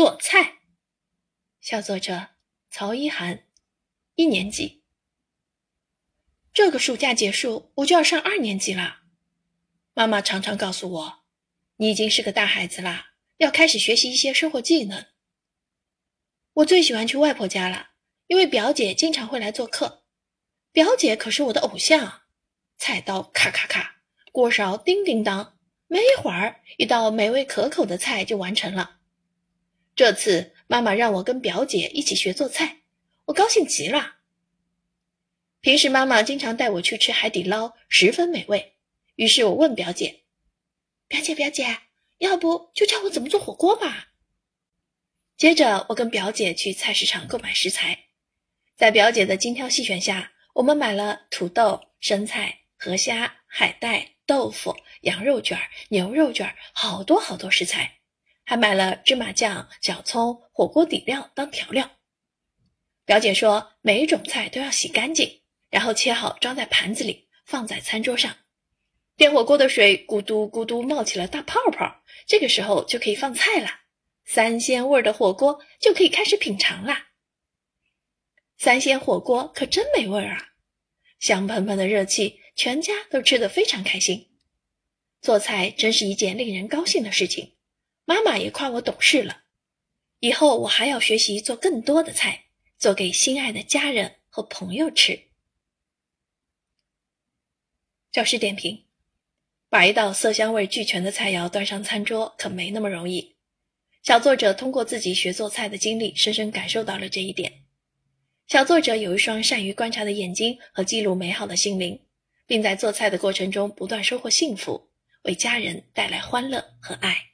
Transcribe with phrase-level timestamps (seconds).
[0.00, 0.60] 做菜。
[1.60, 2.28] 小作者
[2.70, 3.44] 曹一涵，
[4.14, 4.82] 一年级。
[6.54, 9.00] 这个暑假结束，我就要上二年级了。
[9.92, 11.24] 妈妈常常告诉我
[11.76, 15.04] ：“你已经是个大孩子啦，要开始学习一些生活技能。”
[16.54, 17.90] 我最喜欢去外婆家了，
[18.26, 20.04] 因为表姐经常会来做客。
[20.72, 22.22] 表姐可是我的偶像，
[22.78, 23.96] 菜刀咔咔咔，
[24.32, 25.58] 锅勺叮叮当，
[25.88, 28.99] 没一会儿，一道美味可口的菜就完成了。
[29.94, 32.82] 这次妈妈让我跟表姐一起学做菜，
[33.26, 34.16] 我高兴极了。
[35.60, 38.76] 平时妈妈经常带我去吃海底捞，十分美味。
[39.16, 40.22] 于是我问表姐
[41.06, 41.80] ：“表姐，表姐，
[42.18, 44.08] 要不就教我怎么做火锅吧？”
[45.36, 48.06] 接着我跟表姐去菜市场购买食材，
[48.76, 55.58] 在表姐的精挑细选下，我们买了土豆、生菜、河虾、海带、豆腐、羊肉卷、
[55.90, 57.99] 牛肉卷，好多好多食材。
[58.50, 61.88] 还买了芝麻酱、小葱、火锅底料当调料。
[63.04, 68.38] 表姐说，每一种菜都要洗干净，然后切好装在盘子里，放在餐桌上。
[69.16, 73.70] 电火锅的水咕嘟咕嘟冒起了大泡泡，这个时候就可以放菜了。
[74.24, 77.10] 三鲜味的火锅就可以开始品尝啦。
[78.58, 80.54] 三鲜火锅可真美味啊！
[81.20, 84.30] 香喷喷的热气，全家都吃得非常开心。
[85.22, 87.52] 做菜真是一件令人高兴的事情。
[88.10, 89.42] 妈妈也夸我懂事了，
[90.18, 95.28] 以后我还要学习做更多的菜，做给心爱的家人和朋友吃。
[98.10, 98.86] 教师点评：
[99.68, 103.36] 把一道色香味俱全的菜肴端上餐桌，可没那么容易。
[104.02, 107.62] 小作者通过自己学做菜的经历，深深感受到了这一点。
[108.48, 112.04] 小作者有一双善于观察的眼睛和记录美好的心灵，
[112.44, 114.90] 并在做菜的过程中不断收获幸福，
[115.22, 117.29] 为家人带来欢乐和爱。